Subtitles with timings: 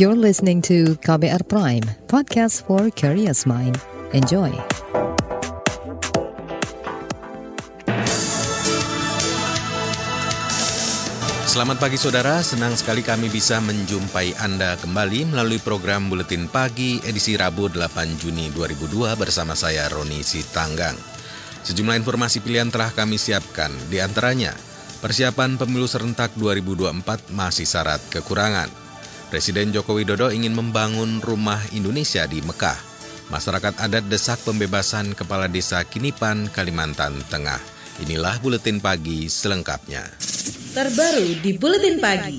[0.00, 3.76] You're listening to KBR Prime, podcast for curious mind.
[4.16, 4.48] Enjoy.
[11.50, 17.34] Selamat pagi saudara, senang sekali kami bisa menjumpai Anda kembali melalui program Buletin Pagi edisi
[17.34, 20.94] Rabu 8 Juni 2002 bersama saya Roni Sitanggang.
[21.66, 24.54] Sejumlah informasi pilihan telah kami siapkan, di antaranya
[25.00, 28.68] persiapan pemilu serentak 2024 masih syarat kekurangan.
[29.28, 32.78] Presiden Joko Widodo ingin membangun rumah Indonesia di Mekah.
[33.32, 37.62] Masyarakat adat desak pembebasan kepala desa Kinipan, Kalimantan Tengah.
[38.02, 40.06] Inilah Buletin Pagi selengkapnya
[40.70, 42.38] terbaru di Buletin Pagi.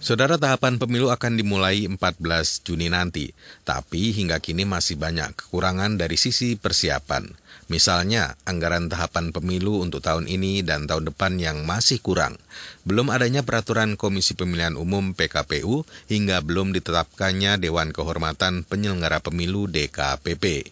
[0.00, 3.32] Saudara tahapan pemilu akan dimulai 14 Juni nanti,
[3.64, 7.28] tapi hingga kini masih banyak kekurangan dari sisi persiapan.
[7.70, 12.34] Misalnya, anggaran tahapan pemilu untuk tahun ini dan tahun depan yang masih kurang.
[12.82, 20.66] Belum adanya peraturan Komisi Pemilihan Umum PKPU hingga belum ditetapkannya Dewan Kehormatan Penyelenggara Pemilu DKPP.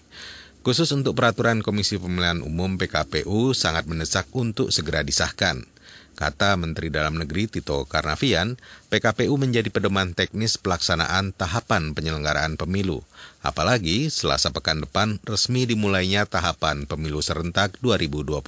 [0.67, 5.71] Khusus untuk peraturan Komisi Pemilihan Umum PKPU sangat mendesak untuk segera disahkan.
[6.19, 8.59] Kata Menteri Dalam Negeri Tito Karnavian,
[8.91, 13.07] PKPU menjadi pedoman teknis pelaksanaan tahapan penyelenggaraan pemilu.
[13.49, 18.45] Apalagi selasa pekan depan resmi dimulainya tahapan pemilu serentak 2024.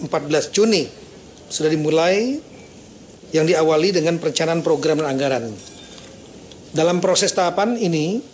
[0.00, 0.88] 14 Juni
[1.52, 2.40] sudah dimulai
[3.36, 5.44] yang diawali dengan perencanaan program dan anggaran.
[6.72, 8.24] Dalam proses tahapan ini,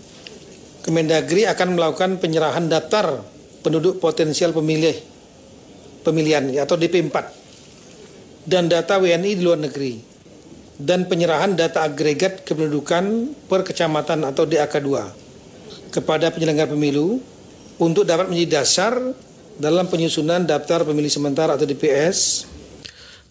[0.86, 3.24] Kemendagri akan melakukan penyerahan daftar
[3.64, 4.92] penduduk potensial pemilih
[6.04, 7.16] pemilihan atau DP4
[8.44, 9.96] dan data WNI di luar negeri
[10.76, 15.23] dan penyerahan data agregat kependudukan per kecamatan atau DAK2
[15.94, 17.22] kepada penyelenggara pemilu
[17.78, 18.98] untuk dapat menjadi dasar
[19.54, 22.50] dalam penyusunan daftar pemilih sementara atau DPS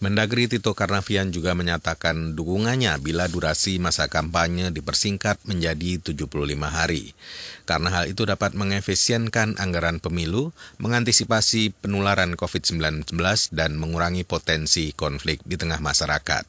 [0.04, 6.28] Mendagri Tito Karnavian juga menyatakan dukungannya bila durasi masa kampanye dipersingkat menjadi 75
[6.68, 7.16] hari.
[7.64, 13.16] Karena hal itu dapat mengefisienkan anggaran pemilu, mengantisipasi penularan COVID-19
[13.56, 16.44] dan mengurangi potensi konflik di tengah masyarakat.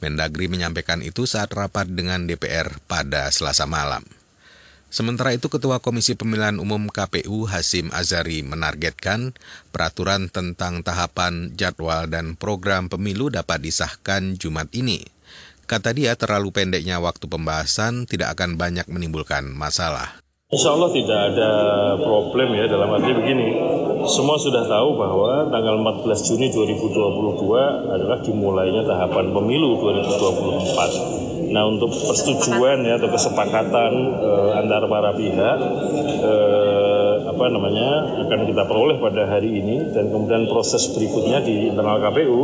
[0.00, 4.23] Mendagri menyampaikan itu saat rapat dengan DPR pada Selasa malam.
[4.94, 9.34] Sementara itu Ketua Komisi Pemilihan Umum KPU Hasim Azari menargetkan
[9.74, 15.02] peraturan tentang tahapan, jadwal, dan program pemilu dapat disahkan Jumat ini.
[15.66, 20.22] Kata dia terlalu pendeknya waktu pembahasan tidak akan banyak menimbulkan masalah.
[20.54, 21.50] Insya Allah tidak ada
[21.98, 23.73] problem ya dalam arti begini.
[24.04, 31.86] Semua sudah tahu bahwa tanggal 14 Juni 2022 adalah dimulainya tahapan pemilu 2024 Nah untuk
[31.94, 35.58] persetujuan ya atau kesepakatan eh, antara para pihak
[36.18, 36.93] eh,
[37.34, 42.40] apa namanya akan kita peroleh pada hari ini dan kemudian proses berikutnya di internal KPU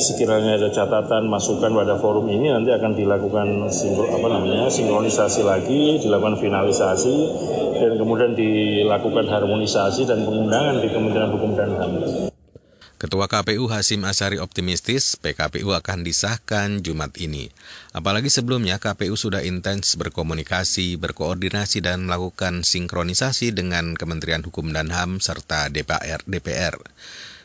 [0.00, 6.00] sekiranya ada catatan masukan pada forum ini nanti akan dilakukan sinkro, apa namanya sinkronisasi lagi
[6.00, 7.16] dilakukan finalisasi
[7.76, 12.29] dan kemudian dilakukan harmonisasi dan pengundangan di Kementerian Hukum dan HAM.
[13.00, 17.48] Ketua KPU Hasim Asari optimistis PKPU akan disahkan Jumat ini.
[17.96, 25.24] Apalagi sebelumnya KPU sudah intens berkomunikasi, berkoordinasi dan melakukan sinkronisasi dengan Kementerian Hukum dan HAM
[25.24, 26.20] serta DPR.
[26.28, 26.76] DPR.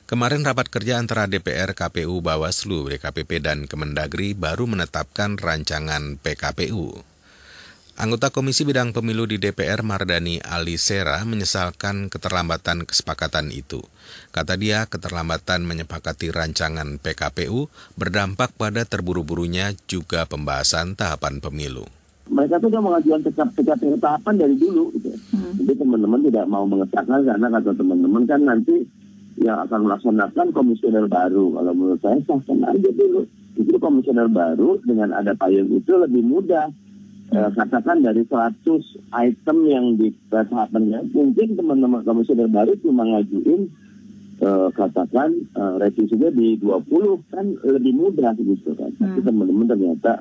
[0.03, 7.14] Kemarin rapat kerja antara DPR, KPU, Bawaslu, DKPP, dan Kemendagri baru menetapkan rancangan PKPU.
[7.95, 13.79] Anggota Komisi Bidang Pemilu di DPR Mardani Ali Sera menyesalkan keterlambatan kesepakatan itu.
[14.35, 21.87] Kata dia, keterlambatan menyepakati rancangan PKPU berdampak pada terburu-burunya juga pembahasan tahapan pemilu.
[22.27, 24.91] Mereka tuh sudah mengajukan PKPU tahapan dari dulu.
[24.99, 25.15] Gitu.
[25.31, 25.55] Hmm.
[25.63, 28.75] Jadi teman-teman tidak mau mengesahkan karena kata teman-teman kan nanti
[29.39, 31.47] yang akan melaksanakan komisioner baru.
[31.55, 33.23] Kalau menurut saya sahkan aja dulu.
[33.55, 36.67] Itu komisioner baru dengan ada payung itu lebih mudah
[37.33, 38.61] eh, katakan dari 100
[39.13, 43.71] item yang di tahapannya mungkin teman-teman komisioner baru cuma ngajuin
[44.41, 48.91] eh, katakan eh, revisinya di 20 kan lebih mudah gitu kan.
[48.99, 49.15] Hmm.
[49.15, 50.13] Tapi teman-teman ternyata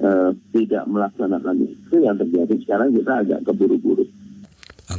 [0.00, 4.06] eh, tidak melaksanakan itu yang terjadi sekarang kita agak keburu-buru.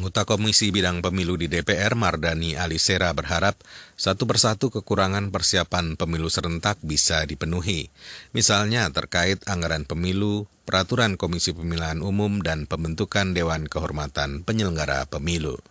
[0.01, 3.61] Anggota Komisi Bidang Pemilu di DPR Mardani Alisera berharap
[3.93, 7.93] satu persatu kekurangan persiapan pemilu serentak bisa dipenuhi.
[8.33, 15.61] Misalnya terkait anggaran pemilu, peraturan Komisi Pemilihan Umum, dan pembentukan Dewan Kehormatan Penyelenggara Pemilu.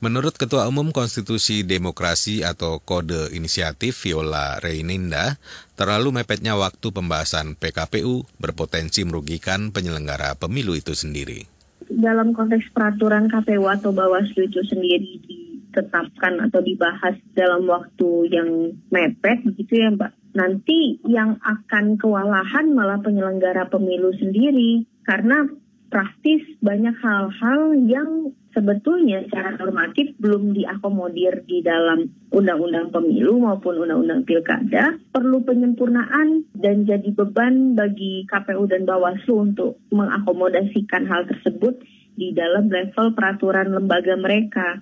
[0.00, 5.36] Menurut Ketua Umum Konstitusi Demokrasi atau Kode Inisiatif Viola Reininda,
[5.76, 11.52] terlalu mepetnya waktu pembahasan PKPU berpotensi merugikan penyelenggara pemilu itu sendiri
[11.90, 19.42] dalam konteks peraturan KPU atau Bawaslu itu sendiri ditetapkan atau dibahas dalam waktu yang mepet
[19.42, 20.12] begitu ya Mbak?
[20.34, 25.46] Nanti yang akan kewalahan malah penyelenggara pemilu sendiri karena
[25.90, 34.22] praktis banyak hal-hal yang sebetulnya secara normatif belum diakomodir di dalam undang-undang pemilu maupun undang-undang
[34.22, 41.82] pilkada perlu penyempurnaan dan jadi beban bagi KPU dan Bawaslu untuk mengakomodasikan hal tersebut
[42.14, 44.78] di dalam level peraturan lembaga mereka.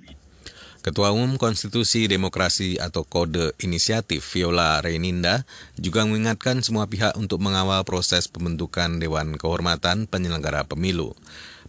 [0.83, 5.47] Ketua Umum Konstitusi Demokrasi atau Kode Inisiatif Viola Reininda
[5.79, 11.15] juga mengingatkan semua pihak untuk mengawal proses pembentukan Dewan Kehormatan Penyelenggara Pemilu.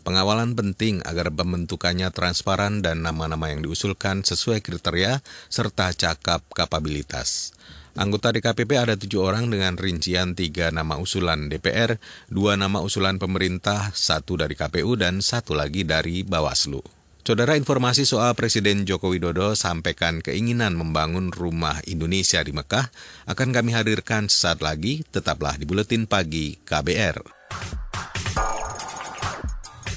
[0.03, 7.55] Pengawalan penting agar pembentukannya transparan dan nama-nama yang diusulkan sesuai kriteria serta cakap kapabilitas.
[7.95, 13.95] Anggota DKPP ada tujuh orang dengan rincian tiga nama usulan DPR, dua nama usulan pemerintah,
[13.95, 16.83] satu dari KPU, dan satu lagi dari Bawaslu.
[17.23, 22.91] Saudara informasi soal Presiden Joko Widodo sampaikan keinginan membangun rumah Indonesia di Mekah
[23.31, 27.42] akan kami hadirkan sesaat lagi, tetaplah di Buletin Pagi KBR.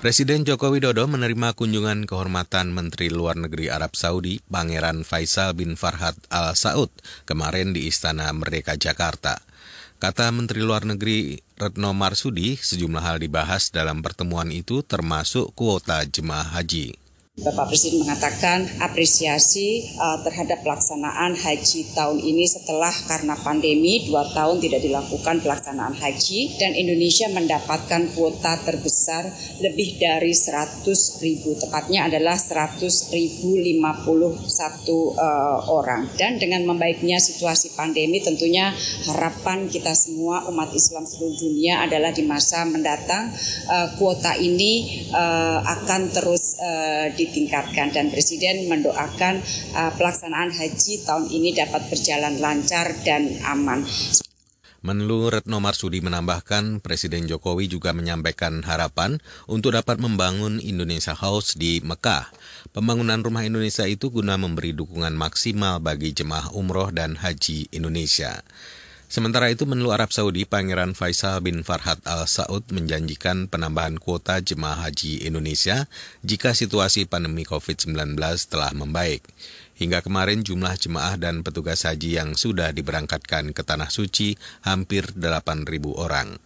[0.00, 6.16] Presiden Joko Widodo menerima kunjungan kehormatan Menteri Luar Negeri Arab Saudi, Pangeran Faisal bin Farhad
[6.32, 6.88] Al Saud,
[7.28, 9.44] kemarin di Istana Merdeka Jakarta.
[10.00, 16.48] Kata Menteri Luar Negeri Retno Marsudi, sejumlah hal dibahas dalam pertemuan itu termasuk kuota jemaah
[16.48, 16.96] haji.
[17.40, 24.60] Bapak Presiden mengatakan apresiasi uh, terhadap pelaksanaan haji tahun ini setelah karena pandemi dua tahun
[24.60, 29.32] tidak dilakukan pelaksanaan haji dan Indonesia mendapatkan kuota terbesar
[29.64, 30.84] lebih dari 100
[31.24, 32.76] ribu tepatnya adalah 100
[33.08, 36.12] ribu 51 uh, orang.
[36.20, 38.68] Dan dengan membaiknya situasi pandemi tentunya
[39.08, 43.32] harapan kita semua umat Islam seluruh dunia adalah di masa mendatang
[43.64, 49.38] uh, kuota ini uh, akan terus uh, di ditingkatkan dan Presiden mendoakan
[49.78, 53.86] uh, pelaksanaan haji tahun ini dapat berjalan lancar dan aman.
[54.80, 61.84] Menlu Retno Marsudi menambahkan Presiden Jokowi juga menyampaikan harapan untuk dapat membangun Indonesia House di
[61.84, 62.32] Mekah.
[62.72, 68.40] Pembangunan rumah Indonesia itu guna memberi dukungan maksimal bagi jemaah umroh dan haji Indonesia.
[69.10, 74.86] Sementara itu, Menlu Arab Saudi Pangeran Faisal bin Farhad Al Saud menjanjikan penambahan kuota jemaah
[74.86, 75.90] haji Indonesia
[76.22, 78.14] jika situasi pandemi COVID-19
[78.46, 79.26] telah membaik.
[79.82, 85.66] Hingga kemarin jumlah jemaah dan petugas haji yang sudah diberangkatkan ke Tanah Suci hampir 8.000
[85.90, 86.38] orang.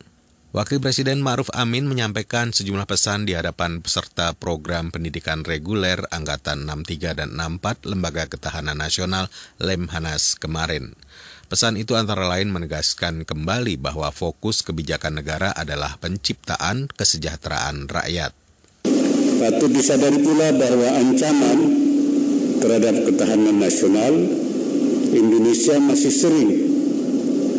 [0.55, 7.13] Wakil Presiden Ma'ruf Amin menyampaikan sejumlah pesan di hadapan peserta program pendidikan reguler Angkatan 63
[7.13, 9.29] dan 64 Lembaga Ketahanan Nasional
[9.61, 10.95] Lemhanas kemarin.
[11.45, 18.33] Pesan itu antara lain menegaskan kembali bahwa fokus kebijakan negara adalah penciptaan kesejahteraan rakyat.
[19.45, 21.59] Patut disadari pula bahwa ancaman
[22.65, 24.15] terhadap ketahanan nasional
[25.13, 26.51] Indonesia masih sering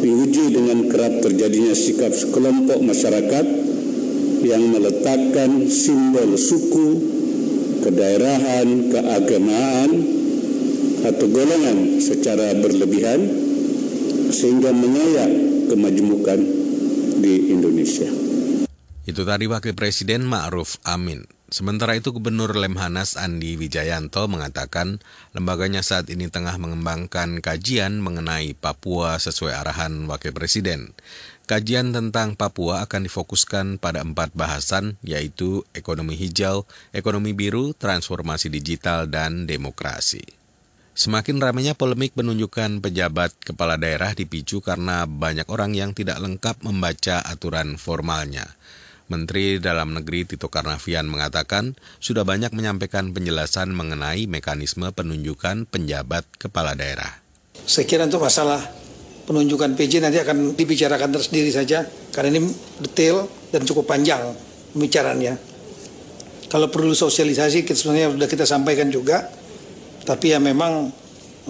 [0.01, 3.45] diuji dengan kerap terjadinya sikap sekelompok masyarakat
[4.45, 6.89] yang meletakkan simbol suku,
[7.85, 9.89] kedaerahan, keagamaan,
[11.05, 13.44] atau golongan secara berlebihan
[14.31, 15.31] sehingga menyayat
[15.69, 16.39] kemajemukan
[17.19, 18.07] di Indonesia.
[19.05, 21.29] Itu tadi Wakil Presiden Ma'ruf Amin.
[21.45, 24.97] Sementara itu Gubernur Lemhanas Andi Wijayanto mengatakan
[25.37, 30.97] lembaganya saat ini tengah mengembangkan kajian mengenai Papua sesuai arahan Wakil Presiden.
[31.45, 39.05] Kajian tentang Papua akan difokuskan pada empat bahasan yaitu ekonomi hijau, ekonomi biru, transformasi digital,
[39.05, 40.44] dan demokrasi.
[40.95, 47.19] Semakin ramainya polemik penunjukan pejabat kepala daerah dipicu karena banyak orang yang tidak lengkap membaca
[47.19, 48.47] aturan formalnya.
[49.11, 56.79] Menteri Dalam Negeri Tito Karnavian mengatakan sudah banyak menyampaikan penjelasan mengenai mekanisme penunjukan penjabat kepala
[56.79, 57.11] daerah.
[57.67, 58.63] Saya kira untuk masalah
[59.27, 61.83] penunjukan PJ nanti akan dibicarakan tersendiri saja
[62.15, 62.47] karena ini
[62.79, 64.31] detail dan cukup panjang
[64.71, 65.35] pembicaraannya.
[66.47, 69.43] Kalau perlu sosialisasi sebenarnya sudah kita sampaikan juga
[70.05, 70.93] tapi ya memang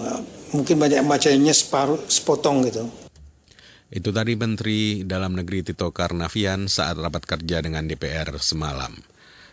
[0.00, 0.20] uh,
[0.56, 2.88] mungkin banyak bacanya separuh sepotong gitu.
[3.86, 8.90] Itu tadi Menteri Dalam Negeri Tito Karnavian saat rapat kerja dengan DPR semalam.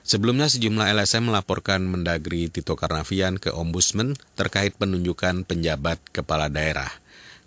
[0.04, 6.92] Sebelumnya sejumlah LSM melaporkan Mendagri Tito Karnavian ke Ombudsman terkait penunjukan penjabat kepala daerah.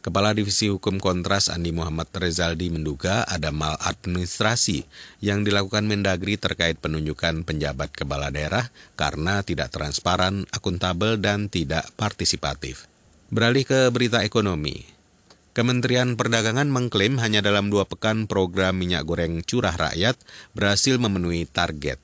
[0.07, 4.87] Kepala Divisi Hukum Kontras Andi Muhammad Rezaldi menduga ada maladministrasi
[5.19, 12.87] yang dilakukan Mendagri terkait penunjukan penjabat kepala daerah karena tidak transparan, akuntabel, dan tidak partisipatif.
[13.35, 14.87] Beralih ke berita ekonomi.
[15.59, 20.15] Kementerian Perdagangan mengklaim hanya dalam dua pekan program minyak goreng curah rakyat
[20.55, 21.99] berhasil memenuhi target.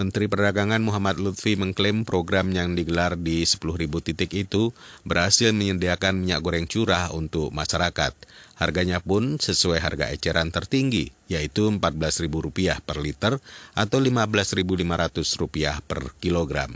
[0.00, 3.60] Menteri Perdagangan Muhammad Lutfi mengklaim program yang digelar di 10.000
[4.00, 4.72] titik itu
[5.04, 8.16] berhasil menyediakan minyak goreng curah untuk masyarakat.
[8.56, 13.44] Harganya pun sesuai harga eceran tertinggi, yaitu Rp14.000 per liter
[13.76, 16.72] atau Rp15.500 per kilogram.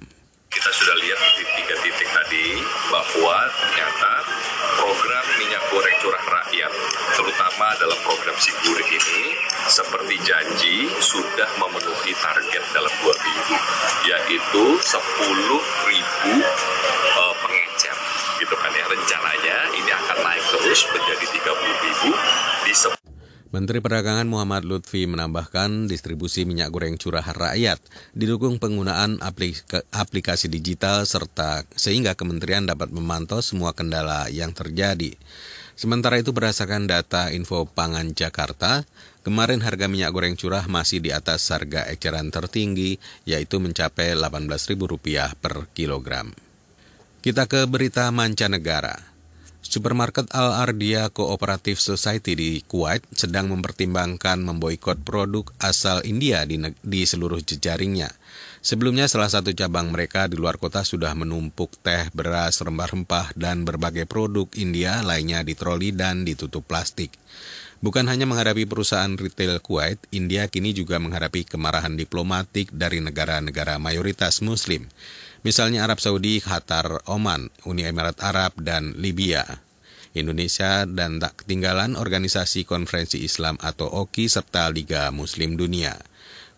[0.53, 2.61] Kita sudah lihat di tiga titik tadi
[2.93, 4.13] bahwa ternyata
[4.85, 6.73] program minyak goreng curah rakyat,
[7.17, 9.33] terutama dalam program Siguri ini,
[9.75, 13.57] seperti janji sudah memenuhi target dalam dua minggu,
[14.07, 15.03] yaitu 10
[15.91, 16.33] ribu
[17.19, 17.97] uh, pengecer.
[18.39, 22.11] Gitu kan ya, rencananya ini akan naik terus menjadi 30 ribu
[22.63, 22.75] di
[23.51, 27.79] Menteri Perdagangan Muhammad Lutfi menambahkan distribusi minyak goreng curah rakyat
[28.15, 29.23] didukung penggunaan
[29.91, 35.15] aplikasi digital serta sehingga kementerian dapat memantau semua kendala yang terjadi.
[35.75, 38.87] Sementara itu berdasarkan data Info Pangan Jakarta,
[39.25, 45.67] kemarin harga minyak goreng curah masih di atas harga eceran tertinggi yaitu mencapai Rp18.000 per
[45.73, 46.31] kilogram.
[47.25, 49.15] Kita ke berita mancanegara.
[49.65, 57.03] Supermarket Al Ardia Cooperative Society di Kuwait sedang mempertimbangkan memboikot produk asal India di, di
[57.09, 58.13] seluruh jejaringnya.
[58.61, 64.05] Sebelumnya salah satu cabang mereka di luar kota sudah menumpuk teh, beras, rempah-rempah, dan berbagai
[64.05, 67.17] produk India lainnya di troli dan ditutup plastik.
[67.83, 74.43] Bukan hanya menghadapi perusahaan retail Kuwait, India kini juga menghadapi kemarahan diplomatik dari negara-negara mayoritas
[74.45, 74.91] Muslim
[75.45, 79.45] misalnya Arab Saudi, Qatar, Oman, Uni Emirat Arab, dan Libya.
[80.17, 85.95] Indonesia dan tak ketinggalan Organisasi Konferensi Islam atau OKI serta Liga Muslim Dunia.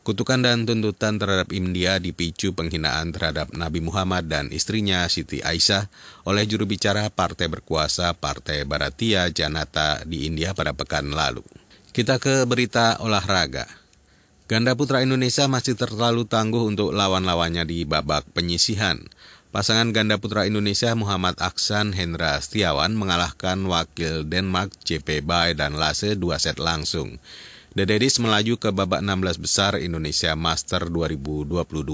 [0.06, 5.90] Kutukan dan tuntutan terhadap India dipicu penghinaan terhadap Nabi Muhammad dan istrinya Siti Aisyah
[6.22, 11.42] oleh juru bicara partai berkuasa Partai Baratia Janata di India pada pekan lalu.
[11.90, 13.66] Kita ke berita olahraga.
[14.46, 19.02] Ganda putra Indonesia masih terlalu tangguh untuk lawan-lawannya di babak penyisihan.
[19.50, 26.14] Pasangan ganda putra Indonesia Muhammad Aksan Hendra Setiawan mengalahkan wakil Denmark JP Bay dan Lase
[26.14, 27.18] dua set langsung.
[27.76, 31.84] The Daddies melaju ke babak 16 besar Indonesia Master 2022.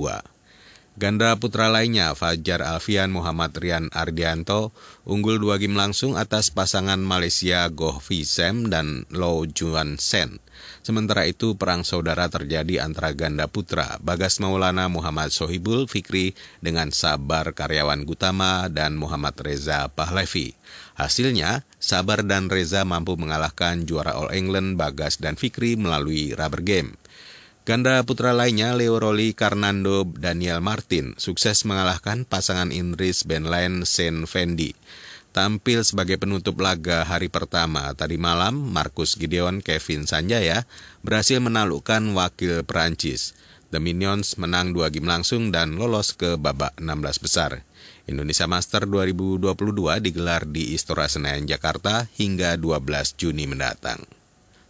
[0.95, 4.71] Ganda putra lainnya, Fajar Alfian Muhammad Rian Ardianto,
[5.03, 10.39] unggul dua game langsung atas pasangan Malaysia Goh Fi Sem dan Lo Juan Sen.
[10.83, 17.55] Sementara itu, perang saudara terjadi antara ganda putra Bagas Maulana Muhammad Sohibul Fikri dengan Sabar
[17.55, 20.59] Karyawan Gutama dan Muhammad Reza Pahlevi.
[20.99, 26.99] Hasilnya, Sabar dan Reza mampu mengalahkan juara All England Bagas dan Fikri melalui rubber game.
[27.62, 34.75] Ganda putra lainnya Leo Roli Karnando Daniel Martin sukses mengalahkan pasangan Indris Benlain Sen Fendi.
[35.33, 40.69] Tampil sebagai penutup laga hari pertama tadi malam, Marcus Gideon Kevin Sanjaya
[41.01, 43.33] berhasil menaklukkan wakil Perancis.
[43.73, 47.65] The Minions menang dua game langsung dan lolos ke babak 16 besar.
[48.05, 54.05] Indonesia Master 2022 digelar di Istora Senayan, Jakarta hingga 12 Juni mendatang.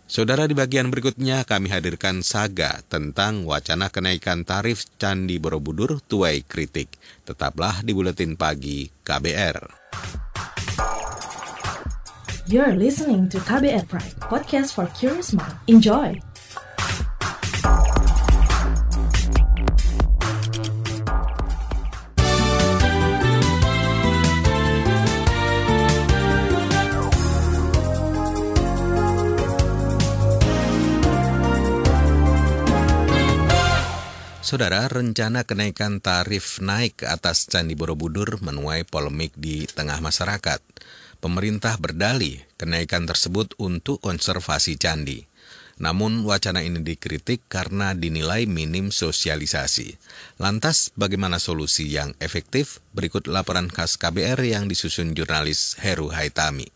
[0.06, 6.94] Saudara di bagian berikutnya kami hadirkan saga tentang wacana kenaikan tarif Candi Borobudur tuai kritik.
[7.26, 9.82] Tetaplah di Buletin Pagi KBR.
[12.52, 15.56] You're listening to KBR Pride, podcast for curious mind.
[15.72, 16.20] Enjoy!
[34.44, 40.60] Saudara, rencana kenaikan tarif naik atas Candi Borobudur menuai polemik di tengah masyarakat.
[41.22, 45.22] Pemerintah berdalih kenaikan tersebut untuk konservasi candi.
[45.78, 50.02] Namun wacana ini dikritik karena dinilai minim sosialisasi.
[50.42, 52.82] Lantas bagaimana solusi yang efektif?
[52.90, 56.71] Berikut laporan khas KBR yang disusun jurnalis Heru Haitami.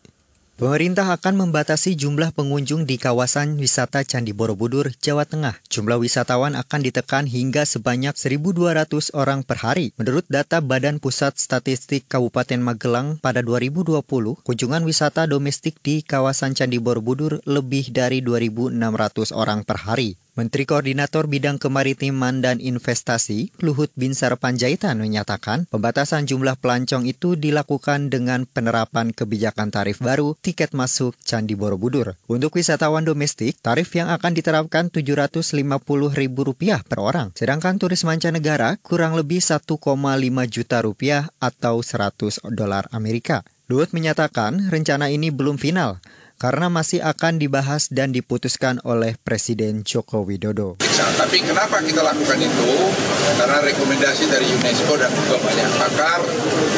[0.57, 5.53] Pemerintah akan membatasi jumlah pengunjung di kawasan wisata Candi Borobudur, Jawa Tengah.
[5.69, 9.93] Jumlah wisatawan akan ditekan hingga sebanyak 1.200 orang per hari.
[10.01, 14.01] Menurut data Badan Pusat Statistik Kabupaten Magelang pada 2020,
[14.41, 20.17] kunjungan wisata domestik di kawasan Candi Borobudur lebih dari 2.600 orang per hari.
[20.37, 28.13] Menteri Koordinator Bidang Kemaritiman dan Investasi, Luhut Binsar Panjaitan menyatakan pembatasan jumlah pelancong itu dilakukan
[28.13, 32.13] dengan penerapan kebijakan tarif baru tiket masuk Candi Borobudur.
[32.29, 37.33] Untuk wisatawan domestik, tarif yang akan diterapkan Rp750.000 per orang.
[37.33, 39.65] Sedangkan turis mancanegara kurang lebih 1,5
[40.53, 43.41] juta rupiah atau 100 dolar Amerika.
[43.73, 45.97] Luhut menyatakan rencana ini belum final
[46.37, 50.77] karena masih akan dibahas dan diputuskan oleh Presiden Joko Widodo.
[51.17, 52.69] Tapi kenapa kita lakukan itu?
[53.37, 56.21] Karena rekomendasi dari UNESCO dan juga banyak pakar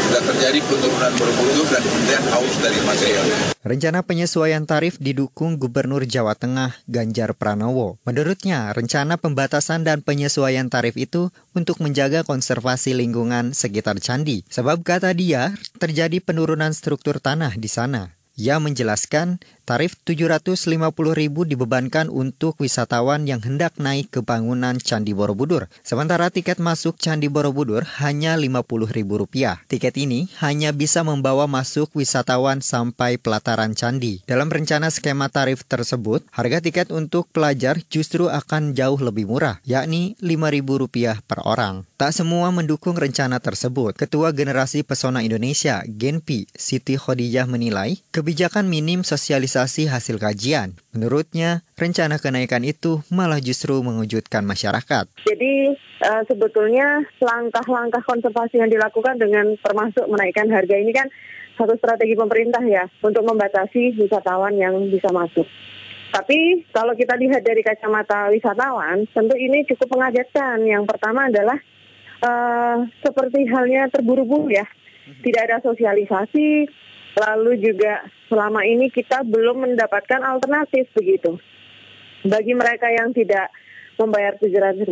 [0.09, 3.25] sudah terjadi penurunan Borobudur dan kemudian haus dari material.
[3.59, 8.01] Rencana penyesuaian tarif didukung Gubernur Jawa Tengah Ganjar Pranowo.
[8.07, 14.41] Menurutnya, rencana pembatasan dan penyesuaian tarif itu untuk menjaga konservasi lingkungan sekitar candi.
[14.49, 18.18] Sebab kata dia, terjadi penurunan struktur tanah di sana.
[18.39, 25.69] Ia menjelaskan tarif Rp750.000 dibebankan untuk wisatawan yang hendak naik ke bangunan Candi Borobudur.
[25.85, 29.69] Sementara tiket masuk Candi Borobudur hanya Rp50.000.
[29.69, 34.25] Tiket ini hanya bisa membawa masuk wisatawan sampai pelataran candi.
[34.25, 40.17] Dalam rencana skema tarif tersebut, harga tiket untuk pelajar justru akan jauh lebih murah, yakni
[40.17, 41.85] Rp5.000 per orang.
[41.99, 43.93] Tak semua mendukung rencana tersebut.
[43.93, 50.77] Ketua Generasi Pesona Indonesia, Genpi, Siti Khadijah menilai, kebijakan minim sosialisasi hasil kajian.
[50.93, 55.09] Menurutnya, rencana kenaikan itu malah justru mengejutkan masyarakat.
[55.25, 55.53] Jadi
[56.05, 61.09] uh, sebetulnya langkah-langkah konservasi yang dilakukan dengan termasuk menaikkan harga ini kan
[61.59, 65.43] satu strategi pemerintah ya untuk membatasi wisatawan yang bisa masuk.
[66.09, 70.65] Tapi kalau kita lihat dari kacamata wisatawan, tentu ini cukup mengagetkan.
[70.65, 71.57] Yang pertama adalah
[72.23, 74.65] uh, seperti halnya terburu-buru ya,
[75.21, 76.65] tidak ada sosialisasi,
[77.17, 81.41] Lalu juga selama ini kita belum mendapatkan alternatif begitu.
[82.27, 83.49] Bagi mereka yang tidak
[83.99, 84.87] membayar 750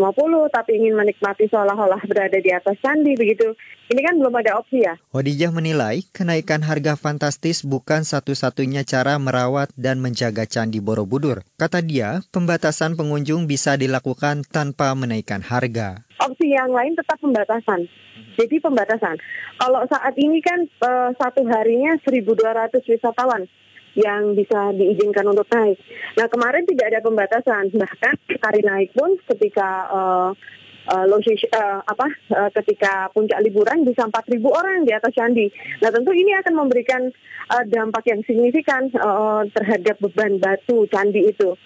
[0.52, 3.56] tapi ingin menikmati seolah-olah berada di atas candi begitu.
[3.88, 5.00] Ini kan belum ada opsi ya.
[5.16, 11.48] Wadijah menilai kenaikan harga fantastis bukan satu-satunya cara merawat dan menjaga candi Borobudur.
[11.56, 16.04] Kata dia, pembatasan pengunjung bisa dilakukan tanpa menaikkan harga.
[16.20, 17.88] Opsi yang lain tetap pembatasan.
[18.38, 19.18] Jadi pembatasan.
[19.58, 23.50] Kalau saat ini kan uh, satu harinya 1.200 wisatawan
[23.98, 25.82] yang bisa diizinkan untuk naik.
[26.14, 28.14] Nah kemarin tidak ada pembatasan, bahkan
[28.46, 30.30] hari naik pun ketika uh,
[30.94, 35.50] uh, uh, apa uh, ketika puncak liburan bisa 4.000 orang di atas candi.
[35.82, 37.10] Nah tentu ini akan memberikan
[37.50, 41.58] uh, dampak yang signifikan uh, terhadap beban batu candi itu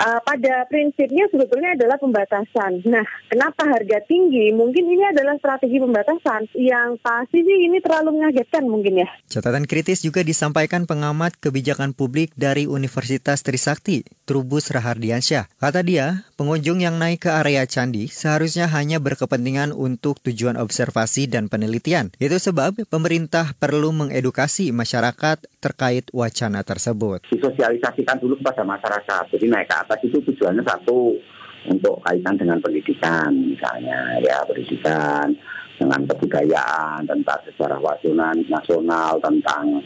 [0.00, 2.84] uh, pada prinsipnya sebetulnya adalah pembatasan.
[2.86, 4.52] Nah, kenapa harga tinggi?
[4.52, 9.08] Mungkin ini adalah strategi pembatasan yang pasti sih ini terlalu mengagetkan mungkin ya.
[9.28, 15.48] Catatan kritis juga disampaikan pengamat kebijakan publik dari Universitas Trisakti, Trubus Rahardiansyah.
[15.56, 21.48] Kata dia, pengunjung yang naik ke area candi seharusnya hanya berkepentingan untuk tujuan observasi dan
[21.48, 22.12] penelitian.
[22.20, 27.26] Itu sebab pemerintah perlu mengedukasi masyarakat terkait wacana tersebut.
[27.26, 29.24] Disosialisasikan dulu kepada masyarakat.
[29.34, 31.18] Jadi naik ke atas itu tujuannya satu
[31.66, 35.34] untuk kaitan dengan pendidikan misalnya ya pendidikan
[35.76, 39.82] dengan kebudayaan tentang sejarah wasunan nasional tentang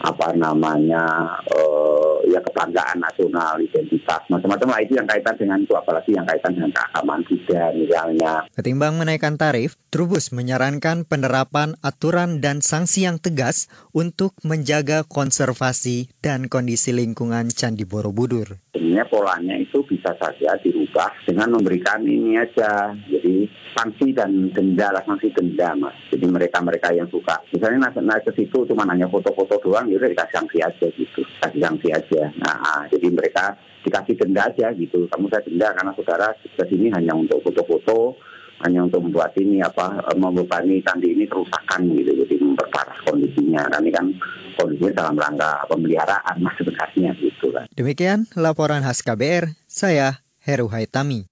[0.00, 1.04] apa namanya
[1.52, 6.52] uh, ya kebanggaan nasional identitas macam-macam lah itu yang kaitan dengan itu apalagi yang kaitan
[6.56, 8.32] dengan keagamaan juga misalnya.
[8.56, 16.48] Ketimbang menaikkan tarif, Trubus menyarankan penerapan aturan dan sanksi yang tegas untuk menjaga konservasi dan
[16.48, 18.56] kondisi lingkungan Candi Borobudur.
[18.72, 25.02] Sebenarnya polanya itu bisa saja dirubah dengan memberikan ini aja, jadi sanksi dan denda lah
[25.04, 25.96] sanksi denda mas.
[26.12, 30.34] Jadi mereka-mereka yang suka, misalnya naik, naik ke situ cuma hanya foto-foto doang, ya dikasih
[30.36, 32.22] sanksi aja gitu, kasih sanksi aja.
[32.38, 35.08] Nah, ah, jadi mereka dikasih denda aja gitu.
[35.08, 38.16] Kamu saya denda karena saudara ke sini hanya untuk foto-foto,
[38.62, 43.66] hanya untuk membuat ini apa membebani candi ini kerusakan gitu, jadi memperparah kondisinya.
[43.72, 44.06] Nah, ini kan
[44.54, 47.66] kondisinya dalam rangka pemeliharaan mas sebenarnya gitu kan.
[47.74, 51.31] Demikian laporan khas KBR, saya Heru Haitami.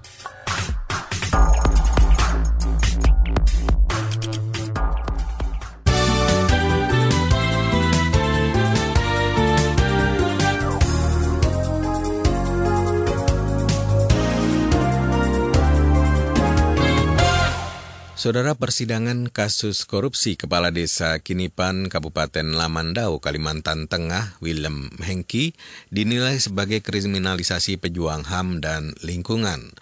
[18.21, 25.57] Saudara persidangan kasus korupsi Kepala Desa Kinipan Kabupaten Lamandau, Kalimantan Tengah, Willem Hengki,
[25.89, 29.73] dinilai sebagai kriminalisasi pejuang HAM dan lingkungan.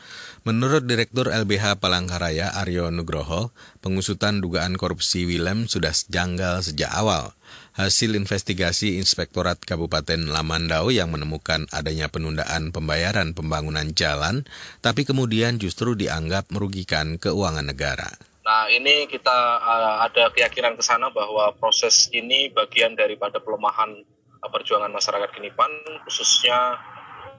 [0.48, 3.52] Menurut Direktur LBH Palangkaraya Aryo Nugroho,
[3.84, 7.36] pengusutan dugaan korupsi Willem sudah janggal sejak awal.
[7.76, 14.48] Hasil investigasi Inspektorat Kabupaten Lamandau yang menemukan adanya penundaan pembayaran pembangunan jalan,
[14.80, 18.29] tapi kemudian justru dianggap merugikan keuangan negara.
[18.50, 24.02] Nah, ini kita uh, ada keyakinan ke sana bahwa proses ini bagian daripada pelemahan
[24.42, 25.70] uh, perjuangan masyarakat Kinipan,
[26.10, 26.82] khususnya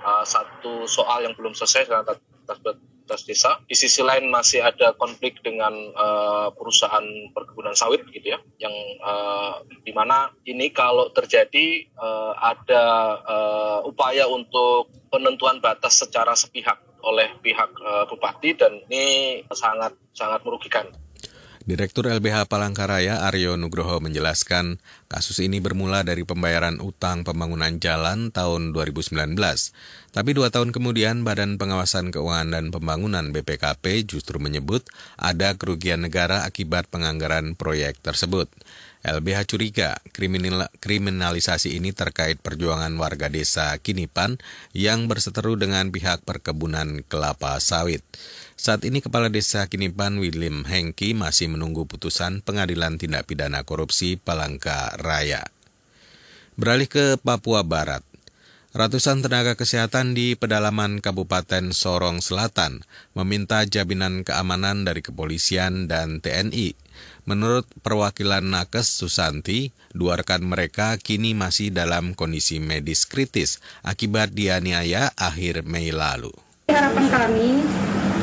[0.06, 3.58] uh, satu soal yang belum selesai dengan batas desa.
[3.66, 7.02] Di sisi lain masih ada konflik dengan uh, perusahaan
[7.34, 12.84] perkebunan sawit gitu ya, yang uh, di mana ini kalau terjadi uh, ada
[13.26, 20.46] uh, upaya untuk penentuan batas secara sepihak oleh pihak uh, bupati dan ini sangat sangat
[20.46, 20.86] merugikan.
[21.70, 28.74] Direktur LBH Palangkaraya Aryo Nugroho menjelaskan, kasus ini bermula dari pembayaran utang pembangunan jalan tahun
[28.74, 29.38] 2019.
[30.10, 34.82] Tapi dua tahun kemudian Badan Pengawasan Keuangan dan Pembangunan BPKP justru menyebut
[35.14, 38.50] ada kerugian negara akibat penganggaran proyek tersebut.
[39.00, 44.36] LBH curiga kriminal, kriminalisasi ini terkait perjuangan warga desa Kinipan
[44.76, 48.04] yang berseteru dengan pihak perkebunan kelapa sawit.
[48.60, 55.00] Saat ini Kepala Desa Kinipan William Hengki masih menunggu putusan Pengadilan Tindak Pidana Korupsi Palangka
[55.00, 55.48] Raya.
[56.60, 58.04] Beralih ke Papua Barat.
[58.76, 62.84] Ratusan tenaga kesehatan di pedalaman Kabupaten Sorong Selatan
[63.16, 66.76] meminta jaminan keamanan dari kepolisian dan TNI.
[67.24, 75.16] Menurut perwakilan Nakes Susanti, dua rekan mereka kini masih dalam kondisi medis kritis akibat dianiaya
[75.16, 76.36] akhir Mei lalu.
[76.68, 77.50] Harapan kami,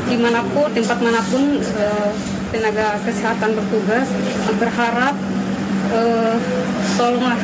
[0.08, 2.12] di mana pun, tempat mana pun eh,
[2.52, 4.08] tenaga kesehatan bertugas,
[4.56, 5.16] berharap
[5.92, 6.36] eh,
[6.96, 7.40] tolonglah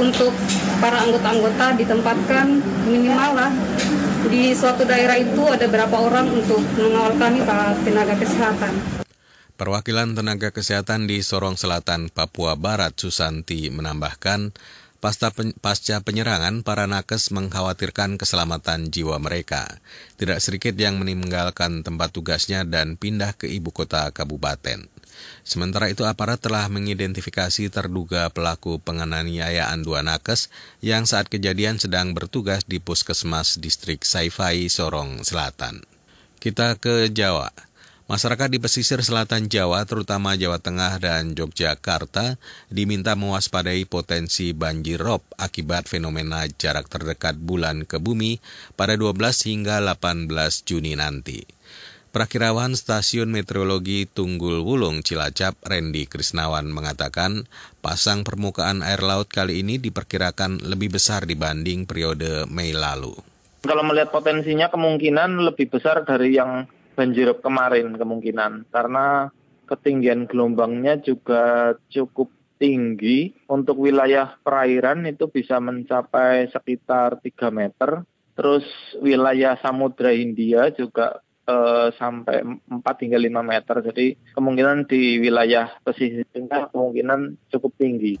[0.00, 0.32] untuk
[0.80, 2.46] para anggota-anggota ditempatkan
[2.88, 3.52] minimal lah
[4.32, 9.02] di suatu daerah itu ada berapa orang untuk mengawal kami para tenaga kesehatan.
[9.52, 14.50] Perwakilan tenaga kesehatan di Sorong Selatan, Papua Barat, Susanti menambahkan,
[15.02, 19.82] pasca, pasca penyerangan, para nakes mengkhawatirkan keselamatan jiwa mereka.
[20.14, 24.86] Tidak sedikit yang meninggalkan tempat tugasnya dan pindah ke ibu kota kabupaten.
[25.42, 32.62] Sementara itu aparat telah mengidentifikasi terduga pelaku penganiayaan dua nakes yang saat kejadian sedang bertugas
[32.62, 35.82] di Puskesmas Distrik Saifai, Sorong Selatan.
[36.38, 37.50] Kita ke Jawa.
[38.12, 42.36] Masyarakat di pesisir selatan Jawa, terutama Jawa Tengah dan Yogyakarta,
[42.68, 48.36] diminta mewaspadai potensi banjir rob akibat fenomena jarak terdekat bulan ke bumi
[48.76, 49.16] pada 12
[49.48, 50.28] hingga 18
[50.68, 51.40] Juni nanti.
[52.12, 57.48] Prakirawan Stasiun Meteorologi Tunggul Wulung Cilacap, Randy Krisnawan mengatakan,
[57.80, 63.16] pasang permukaan air laut kali ini diperkirakan lebih besar dibanding periode Mei lalu.
[63.64, 69.32] Kalau melihat potensinya kemungkinan lebih besar dari yang banjir kemarin kemungkinan, karena
[69.66, 72.28] ketinggian gelombangnya juga cukup
[72.60, 73.34] tinggi.
[73.50, 78.06] Untuk wilayah perairan itu bisa mencapai sekitar 3 meter.
[78.32, 78.64] Terus
[79.02, 83.76] wilayah Samudra Hindia juga uh, sampai 4 hingga 5 meter.
[83.92, 84.06] Jadi
[84.38, 88.16] kemungkinan di wilayah pesisir tengah kemungkinan cukup tinggi.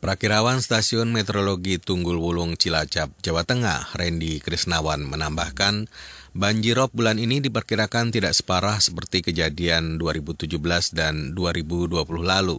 [0.00, 5.92] Prakirawan Stasiun Meteorologi Tunggul Wulung Cilacap, Jawa Tengah, Randy Krisnawan menambahkan,
[6.32, 10.48] banjirop bulan ini diperkirakan tidak separah seperti kejadian 2017
[10.96, 12.58] dan 2020 lalu.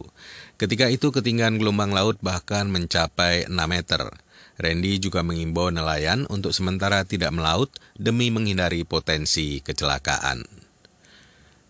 [0.54, 4.06] Ketika itu ketinggian gelombang laut bahkan mencapai 6 meter.
[4.62, 10.46] Randy juga mengimbau nelayan untuk sementara tidak melaut demi menghindari potensi kecelakaan.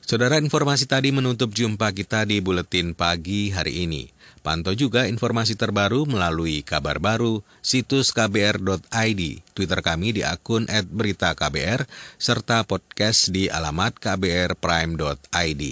[0.04, 4.11] Saudara informasi tadi menutup jumpa kita di Buletin Pagi hari ini.
[4.42, 9.22] Pantau juga informasi terbaru melalui kabar baru, situs kbr.id,
[9.54, 11.86] Twitter kami di akun @beritaKBR,
[12.18, 15.62] serta podcast di alamat kbrprime.id.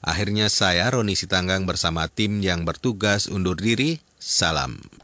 [0.00, 4.00] Akhirnya saya Roni Sitanggang bersama tim yang bertugas undur diri.
[4.16, 5.03] Salam.